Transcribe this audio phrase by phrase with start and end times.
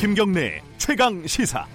[0.00, 1.66] 김경래 최강 시사.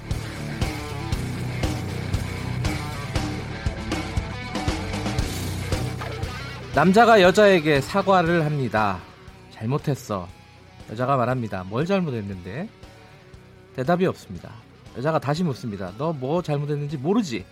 [6.74, 9.00] 남자가 여자에게 사과를 합니다.
[9.52, 10.28] 잘못했어.
[10.92, 11.64] 여자가 말합니다.
[11.64, 12.68] 뭘 잘못했는데?
[13.76, 14.52] 대답이 없습니다.
[14.98, 15.92] 여자가 다시 묻습니다.
[15.98, 17.46] 너 뭐 잘못했는지 모르지?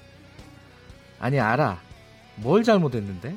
[1.19, 1.79] 아니, 알아.
[2.37, 3.35] 뭘 잘못했는데?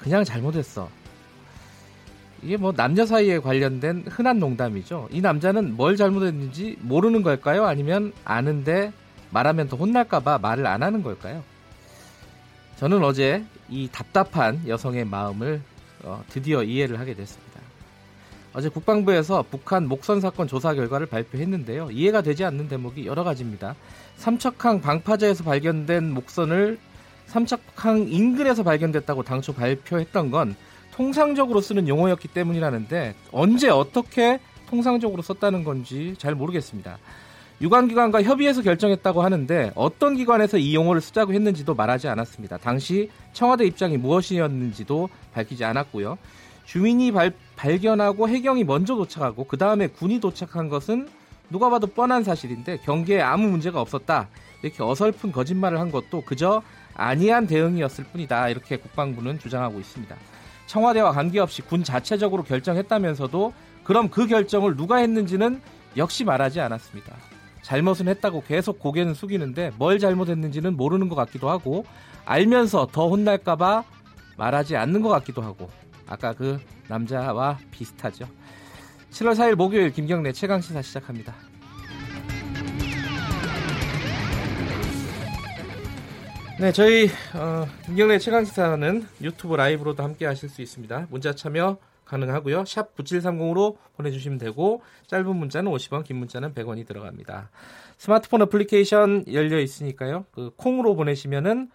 [0.00, 0.88] 그냥 잘못했어.
[2.42, 5.08] 이게 뭐 남녀 사이에 관련된 흔한 농담이죠.
[5.12, 7.64] 이 남자는 뭘 잘못했는지 모르는 걸까요?
[7.66, 8.92] 아니면 아는데
[9.30, 11.42] 말하면 더 혼날까봐 말을 안 하는 걸까요?
[12.76, 15.62] 저는 어제 이 답답한 여성의 마음을
[16.02, 17.60] 어, 드디어 이해를 하게 됐습니다.
[18.54, 21.90] 어제 국방부에서 북한 목선 사건 조사 결과를 발표했는데요.
[21.92, 23.76] 이해가 되지 않는 대목이 여러 가지입니다.
[24.16, 26.78] 삼척항 방파제에서 발견된 목선을
[27.26, 30.54] 삼척항 인근에서 발견됐다고 당초 발표했던 건
[30.92, 36.98] 통상적으로 쓰는 용어였기 때문이라는데 언제 어떻게 통상적으로 썼다는 건지 잘 모르겠습니다.
[37.60, 42.58] 유관기관과 협의해서 결정했다고 하는데 어떤 기관에서 이 용어를 쓰자고 했는지도 말하지 않았습니다.
[42.58, 46.18] 당시 청와대 입장이 무엇이었는지도 밝히지 않았고요.
[46.64, 51.08] 주민이 발, 발견하고 해경이 먼저 도착하고 그 다음에 군이 도착한 것은
[51.50, 54.28] 누가 봐도 뻔한 사실인데 경계에 아무 문제가 없었다.
[54.62, 56.62] 이렇게 어설픈 거짓말을 한 것도 그저
[56.94, 58.48] 안이한 대응이었을 뿐이다.
[58.48, 60.16] 이렇게 국방부는 주장하고 있습니다.
[60.72, 63.52] 청와대와 관계없이 군 자체적으로 결정했다면서도
[63.84, 65.60] 그럼 그 결정을 누가 했는지는
[65.98, 67.14] 역시 말하지 않았습니다.
[67.60, 71.84] 잘못은 했다고 계속 고개는 숙이는데 뭘 잘못했는지는 모르는 것 같기도 하고
[72.24, 73.84] 알면서 더 혼날까봐
[74.38, 75.68] 말하지 않는 것 같기도 하고
[76.06, 78.24] 아까 그 남자와 비슷하죠.
[79.10, 81.34] 7월 4일 목요일 김경래 최강시사 시작합니다.
[86.62, 91.08] 네, 저희 어, 김경래 최강 시사는 유튜브 라이브로도 함께 하실 수 있습니다.
[91.10, 92.64] 문자 참여 가능하고요.
[92.66, 97.50] 샵 9730으로 보내주시면 되고 짧은 문자는 50원, 긴 문자는 100원이 들어갑니다.
[97.98, 100.24] 스마트폰 어플리케이션 열려 있으니까요.
[100.30, 101.68] 그 콩으로 보내시면은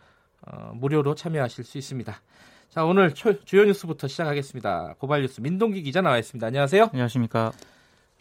[0.44, 2.22] 어, 무료로 참여하실 수 있습니다.
[2.70, 4.96] 자, 오늘 주요 뉴스부터 시작하겠습니다.
[5.00, 6.48] 고발 뉴스 민동기 기자 나와 있습니다.
[6.48, 6.92] 안녕하세요.
[6.94, 7.52] 안녕하십니까.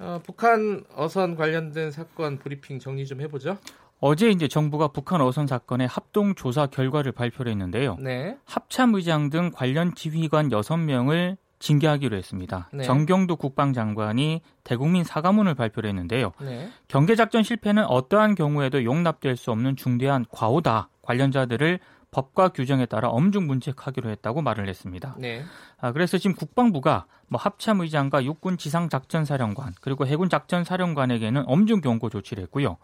[0.01, 3.57] 어, 북한 어선 관련된 사건 브리핑 정리 좀 해보죠.
[4.01, 7.97] 어제 이제 정부가 북한 어선 사건의 합동 조사 결과를 발표를 했는데요.
[7.99, 8.37] 네.
[8.45, 12.69] 합참 의장 등 관련 지휘관 6명을 징계하기로 했습니다.
[12.73, 12.85] 네.
[12.85, 16.33] 정경도 국방장관이 대국민 사과문을 발표를 했는데요.
[16.41, 16.69] 네.
[16.89, 20.91] 경계작전 실패는 어떠한 경우에도 용납될 수 없는 중대한 과오다.
[21.03, 21.81] 관련자들을
[22.17, 25.17] 법과 규정에 따라 엄중 문책하기로 했다고 말을 했습니다.
[25.19, 25.45] 네.
[25.79, 31.45] 아, 그래서 지금 국방부가 뭐 합참 의장과 육군 지상 작전 사령관 그리고 해군 작전 사령관에게는
[31.47, 32.79] 엄중 경고 조치를 했고요.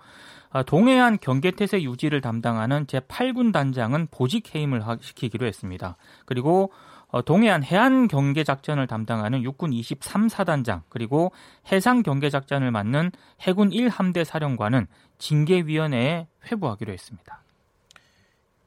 [0.51, 5.97] 아, 동해안 경계태세 유지를 담당하는 제 8군 단장은 보직 해임을 시키기로 했습니다.
[6.27, 6.71] 그리고
[7.09, 11.33] 어, 동해안 해안 경계 작전을 담당하는 육군 23사단장 그리고
[11.71, 17.42] 해상 경계 작전을 맡는 해군 1함대 사령관은 징계위원회에 회부하기로 했습니다.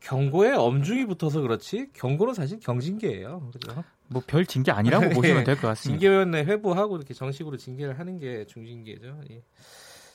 [0.05, 3.49] 경고에 엄중히 붙어서 그렇지 경고는 사실 경징계예요.
[3.51, 3.83] 그죠?
[4.07, 5.09] 뭐 별 징계 아니라고 네.
[5.15, 5.99] 보시면 될 것 같습니다.
[5.99, 9.21] 징계위원회 회부하고 이렇게 정식으로 징계를 하는 게 중징계죠.
[9.31, 9.41] 예.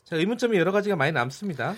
[0.04, 1.74] 자 의문점이 여러 가지가 많이 남습니다.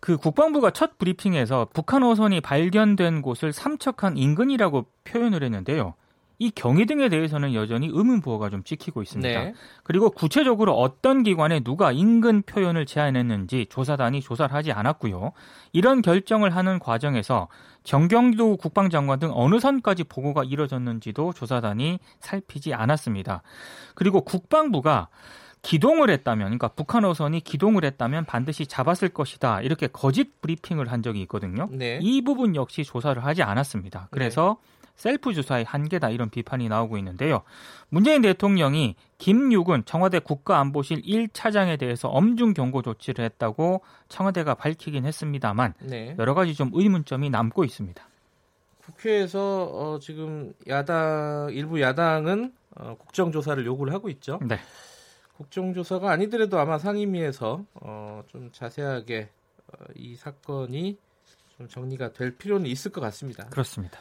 [0.00, 5.94] 그 국방부가 첫 브리핑에서 북한 어선이 발견된 곳을 삼척한 인근이라고 표현을 했는데요.
[6.40, 9.44] 이 경위 등에 대해서는 여전히 의문 부호가 좀 찍히고 있습니다.
[9.44, 9.54] 네.
[9.82, 15.32] 그리고 구체적으로 어떤 기관에 누가 인근 표현을 제안했는지 조사단이 조사를 하지 않았고요.
[15.72, 17.48] 이런 결정을 하는 과정에서
[17.82, 23.42] 정경도 국방장관 등 어느 선까지 보고가 이뤄졌는지도 조사단이 살피지 않았습니다.
[23.94, 25.08] 그리고 국방부가
[25.62, 29.60] 기동을 했다면, 그러니까 북한 어선이 기동을 했다면 반드시 잡았을 것이다.
[29.62, 31.68] 이렇게 거짓 브리핑을 한 적이 있거든요.
[31.72, 31.98] 네.
[32.00, 34.06] 이 부분 역시 조사를 하지 않았습니다.
[34.12, 34.77] 그래서 네.
[34.98, 37.42] 셀프 주사의 한계다 이런 비판이 나오고 있는데요.
[37.88, 46.16] 문재인 대통령이 김육은 청와대 국가안보실 1차장에 대해서 엄중 경고 조치를 했다고 청와대가 밝히긴 했습니다만 네.
[46.18, 48.06] 여러 가지 좀 의문점이 남고 있습니다.
[48.84, 54.40] 국회에서 어, 지금 야당 일부 야당은 어, 국정조사를 요구를 하고 있죠.
[54.42, 54.58] 네.
[55.36, 59.28] 국정조사가 아니더라도 아마 상임위에서 어, 좀 자세하게
[59.68, 60.98] 어, 이 사건이
[61.56, 63.46] 좀 정리가 될 필요는 있을 것 같습니다.
[63.50, 64.00] 그렇습니다.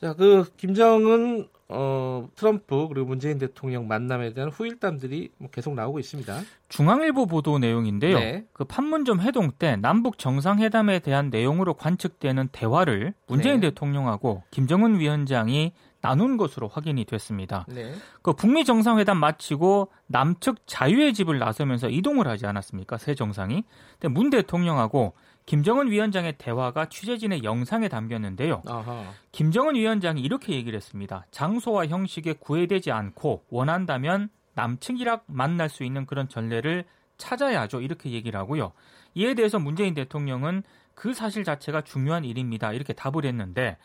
[0.00, 6.40] 자, 그 김정은 어, 트럼프 그리고 문재인 대통령 만남에 대한 후일담들이 뭐 계속 나오고 있습니다.
[6.68, 8.18] 중앙일보 보도 내용인데요.
[8.18, 8.46] 네.
[8.54, 13.68] 그 판문점 회동 때 남북 정상회담에 대한 내용으로 관측되는 대화를 문재인 네.
[13.68, 17.64] 대통령하고 김정은 위원장이 나눈 것으로 확인이 됐습니다.
[17.68, 17.92] 네.
[18.22, 22.98] 그 북미 정상회담 마치고 남측 자유의 집을 나서면서 이동을 하지 않았습니까?
[22.98, 23.64] 새 정상이.
[23.98, 25.14] 근데 문 대통령하고
[25.46, 28.62] 김정은 위원장의 대화가 취재진의 영상에 담겼는데요.
[28.66, 29.12] 아하.
[29.32, 31.24] 김정은 위원장이 이렇게 얘기를 했습니다.
[31.30, 36.84] 장소와 형식에 구애되지 않고 원한다면 남측이랑 만날 수 있는 그런 전례를
[37.16, 37.80] 찾아야죠.
[37.80, 38.72] 이렇게 얘기를 하고요.
[39.14, 40.62] 이에 대해서 문재인 대통령은
[40.94, 42.72] 그 사실 자체가 중요한 일입니다.
[42.72, 43.78] 이렇게 답을 했는데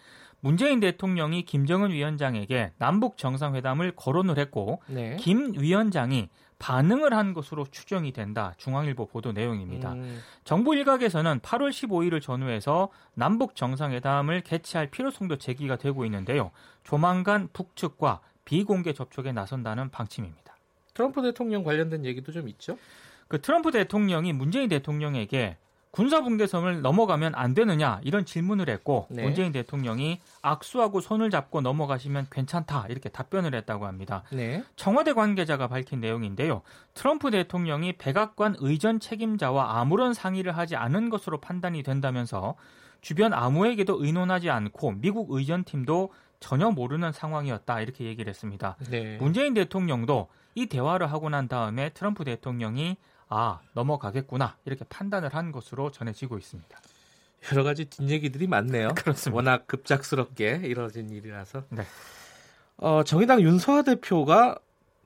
[0.43, 5.15] 문재인 대통령이 김정은 위원장에게 남북 정상회담을 거론을 했고 네.
[5.17, 6.27] 김 위원장이
[6.59, 8.53] 반응을 한 것으로 추정이 된다.
[8.57, 9.93] 중앙일보 보도 내용입니다.
[9.93, 10.19] 음.
[10.43, 16.51] 정부 일각에서는 8월 15일을 전후해서 남북 정상회담을 개최할 필요성도 제기가 되고 있는데요.
[16.83, 20.57] 조만간 북측과 비공개 접촉에 나선다는 방침입니다.
[20.93, 22.77] 트럼프 대통령 관련된 얘기도 좀 있죠?
[23.29, 25.55] 그 트럼프 대통령이 문재인 대통령에게
[25.93, 29.21] 군사분계선을 넘어가면 안 되느냐 이런 질문을 했고 네.
[29.21, 34.23] 문재인 대통령이 악수하고 손을 잡고 넘어가시면 괜찮다 이렇게 답변을 했다고 합니다.
[34.31, 34.63] 네.
[34.75, 36.63] 청와대 관계자가 밝힌 내용인데요.
[36.95, 42.55] 트럼프 대통령이 백악관 의전 책임자와 아무런 상의를 하지 않은 것으로 판단이 된다면서
[43.01, 48.77] 주변 아무에게도 의논하지 않고 미국 의전팀도 전혀 모르는 상황이었다 이렇게 얘기를 했습니다.
[48.89, 49.17] 네.
[49.17, 52.97] 문재인 대통령도 이 대화를 하고 난 다음에 트럼프 대통령이
[53.35, 56.79] 아 넘어가겠구나 이렇게 판단을 한 것으로 전해지고 있습니다.
[57.51, 58.89] 여러 가지 뒷얘기들이 많네요.
[58.95, 59.35] 그렇습니다.
[59.35, 61.63] 워낙 급작스럽게 이뤄진 일이라서.
[61.69, 61.83] 네.
[62.77, 64.59] 어, 정의당 윤소아 대표가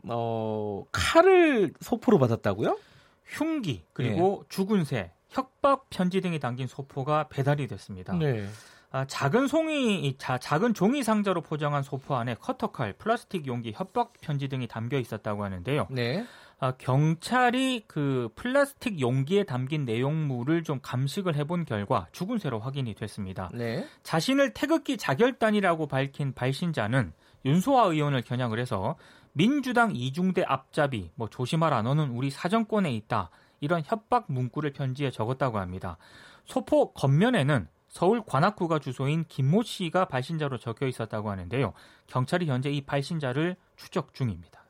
[0.04, 2.78] 어, 칼을 소포로 받았다고요?
[3.26, 4.50] 흉기 그리고 네.
[4.50, 8.14] 죽은 새, 협박 편지 등이 담긴 소포가 배달이 됐습니다.
[8.14, 8.46] 네.
[8.92, 14.48] 아, 작은 송이 자, 작은 종이 상자로 포장한 소포 안에 커터칼, 플라스틱 용기, 협박 편지
[14.48, 15.88] 등이 담겨 있었다고 하는데요.
[15.92, 16.26] 네.
[16.60, 23.50] 아, 경찰이 그 플라스틱 용기에 담긴 내용물을 좀 감식을 해본 결과 죽은 새로 확인이 됐습니다.
[23.54, 23.86] 네.
[24.02, 27.14] 자신을 태극기 자결단이라고 밝힌 발신자는
[27.46, 28.96] 윤소아 의원을 겨냥을 해서
[29.34, 35.98] 민주당 이중대 앞잡이, 뭐 조심하라 너는 우리 사정권에 있다 이런 협박 문구를 편지에 적었다고 합니다.
[36.46, 41.74] 소포 겉면에는 서울 관악구가 주소인 김모 씨가 발신자로 적혀 있었다고 하는데요.
[42.08, 44.67] 경찰이 현재 이 발신자를 추적 중입니다.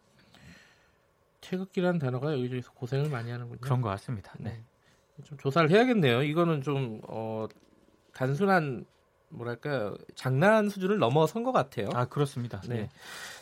[1.41, 3.59] 태극기라는 단어가 여기저기서 고생을 많이 하는군요.
[3.61, 4.33] 그런 것 같습니다.
[4.39, 4.51] 네.
[4.51, 5.23] 네.
[5.23, 6.23] 좀 조사를 해야겠네요.
[6.23, 7.47] 이거는 좀 어,
[8.13, 8.85] 단순한
[9.29, 11.89] 뭐랄까 장난 수준을 넘어선 것 같아요.
[11.93, 12.61] 아 그렇습니다.
[12.67, 12.75] 네.
[12.75, 12.89] 네.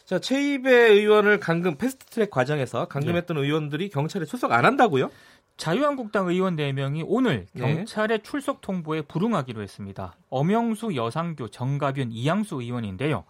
[0.03, 3.44] 자 최입의 의원을 감금 패스트트랙 과정에서 감금했던 네.
[3.44, 5.12] 의원들이 경찰에 출석 안 한다고요?
[5.57, 7.62] 자유한국당 의원 4명이 오늘 네.
[7.62, 8.24] 경찰의 네.
[8.24, 10.18] 출석 통보에 불응하기로 했습니다.
[10.30, 13.24] 엄영수, 여상규, 정가변, 이양수 의원인데요.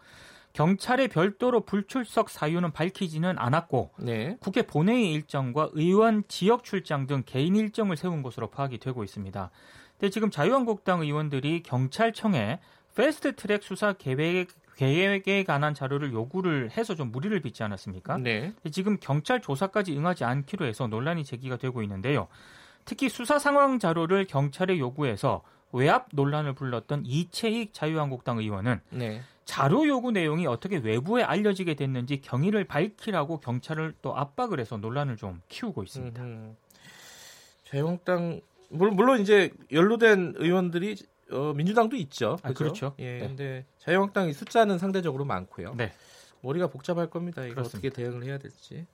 [0.56, 4.38] 경찰의 별도로 불출석 사유는 밝히지는 않았고 네.
[4.40, 9.52] 국회 본회의 일정과 의원 지역 출장 등 개인 일정을 세운 것으로 파악이 되고 있습니다.
[10.00, 12.60] 근데 지금 자유한국당 의원들이 경찰청에
[12.96, 14.48] 패스트트랙 수사 계획
[14.78, 18.18] 계획에 관한 자료를 요구를 해서 좀 무리를 빚지 않았습니까?
[18.18, 18.54] 네.
[18.72, 22.28] 지금 경찰 조사까지 응하지 않기로 해서 논란이 제기가 되고 있는데요.
[22.86, 25.42] 특히 수사 상황 자료를 경찰에 요구해서
[25.76, 29.22] 외압 논란을 불렀던 이채익 자유한국당 의원은 네.
[29.46, 35.42] 자료 요구 내용이 어떻게 외부에 알려지게 됐는지 경위를 밝히라고 경찰을 또 압박을 해서 논란을 좀
[35.50, 36.22] 키우고 있습니다.
[36.24, 36.56] 음,
[37.66, 40.96] 자유한국당 물론 이제 연루된 의원들이
[41.32, 42.38] 어, 민주당도 있죠.
[42.44, 42.96] 아, 그렇죠.
[43.00, 43.28] 예, 네.
[43.28, 45.76] 근데 자유한국당이 숫자는 상대적으로 많고요.
[45.76, 45.92] 네.
[46.42, 47.44] 머리가 복잡할 겁니다.
[47.46, 47.78] 이거 그렇습니다.
[47.88, 48.86] 어떻게 대응을 해야 될지.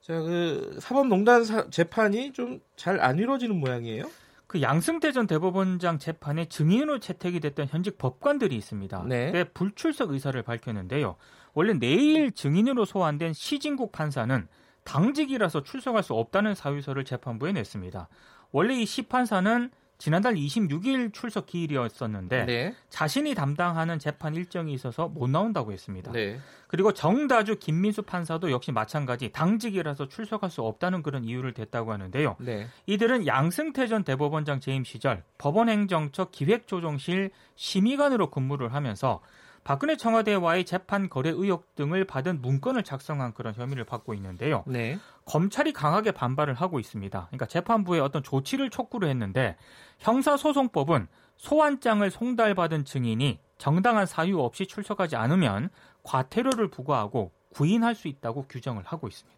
[0.00, 4.10] 자, 그 사법농단 사, 재판이 좀 잘 안 이루어지는 모양이에요.
[4.52, 9.04] 그 양승태 전 대법원장 재판에 증인으로 채택이 됐던 현직 법관들이 있습니다.
[9.08, 9.44] 네.
[9.44, 11.16] 불출석 의사를 밝혔는데요.
[11.54, 14.46] 원래 내일 증인으로 소환된 시진국 판사는
[14.84, 18.08] 당직이라서 출석할 수 없다는 사유서를 재판부에 냈습니다.
[18.50, 19.70] 원래 이 시 판사는
[20.02, 22.74] 지난달 26일 출석 기일이었었는데 네.
[22.88, 26.10] 자신이 담당하는 재판 일정이 있어서 못 나온다고 했습니다.
[26.10, 26.40] 네.
[26.66, 32.34] 그리고 정다주 김민수 판사도 역시 마찬가지 당직이라서 출석할 수 없다는 그런 이유를 댔다고 하는데요.
[32.40, 32.66] 네.
[32.86, 39.20] 이들은 양승태 전 대법원장 재임 시절 법원행정처 기획조정실 심의관으로 근무를 하면서
[39.64, 44.64] 박근혜 청와대와의 재판 거래 의혹 등을 받은 문건을 작성한 그런 혐의를 받고 있는데요.
[44.66, 44.98] 네.
[45.24, 47.26] 검찰이 강하게 반발을 하고 있습니다.
[47.28, 49.56] 그러니까 재판부에 어떤 조치를 촉구를 했는데
[49.98, 55.70] 형사소송법은 소환장을 송달받은 증인이 정당한 사유 없이 출석하지 않으면
[56.02, 59.32] 과태료를 부과하고 구인할 수 있다고 규정을 하고 있습니다.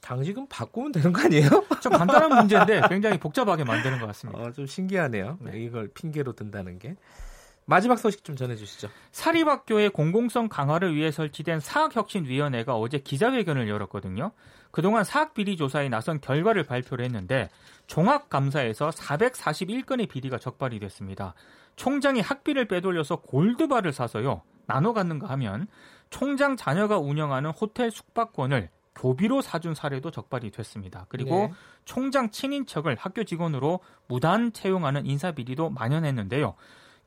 [0.00, 1.48] 당직은 바꾸면 되는 거 아니에요?
[1.82, 4.42] 좀 간단한 문제인데 굉장히 복잡하게 만드는 것 같습니다.
[4.42, 5.38] 어, 좀 신기하네요.
[5.40, 5.58] 네.
[5.58, 6.96] 이걸 핑계로 든다는 게.
[7.66, 8.88] 마지막 소식 좀 전해주시죠.
[9.12, 14.32] 사립학교의 공공성 강화를 위해 설치된 사학혁신위원회가 어제 기자회견을 열었거든요.
[14.70, 17.48] 그동안 사학비리 조사에 나선 결과를 발표를 했는데
[17.86, 21.34] 종합감사에서 441건의 비리가 적발이 됐습니다.
[21.76, 24.42] 총장이 학비를 빼돌려서 골드바를 사서요.
[24.66, 25.68] 나눠 갖는가 하면
[26.10, 31.06] 총장 자녀가 운영하는 호텔 숙박권을 교비로 사준 사례도 적발이 됐습니다.
[31.08, 31.52] 그리고 네.
[31.84, 36.54] 총장 친인척을 학교 직원으로 무단 채용하는 인사비리도 만연했는데요.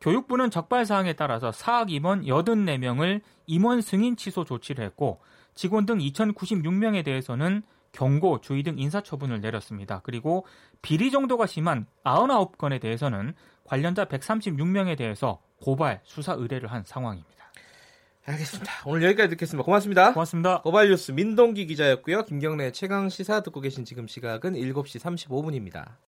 [0.02, 5.20] 교육부는 적발 사항에 따라서 사학 임원 84명을 임원 승인 취소 조치를 했고
[5.56, 10.02] 직원 등 2096명에 대해서는 경고, 주의 등 인사 처분을 내렸습니다.
[10.04, 10.46] 그리고
[10.84, 17.38] 비리 정도가 심한 99건에 대해서는 관련자 136명에 대해서 고발, 수사 의뢰를 한 상황입니다.
[18.26, 18.72] 알겠습니다.
[18.86, 19.64] 오늘 여기까지 듣겠습니다.
[19.64, 20.14] 고맙습니다.
[20.14, 20.62] 고맙습니다.
[20.62, 22.26] 고발 뉴스 민동기 기자였고요.
[22.26, 25.98] 김경래 최강 시사 듣고 계신 지금 시각은 7시 35분입니다.